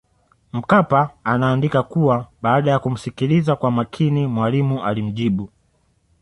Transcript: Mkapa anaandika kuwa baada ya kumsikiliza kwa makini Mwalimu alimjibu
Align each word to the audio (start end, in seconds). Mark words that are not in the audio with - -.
Mkapa 0.53 1.09
anaandika 1.23 1.83
kuwa 1.83 2.27
baada 2.41 2.71
ya 2.71 2.79
kumsikiliza 2.79 3.55
kwa 3.55 3.71
makini 3.71 4.27
Mwalimu 4.27 4.83
alimjibu 4.83 5.49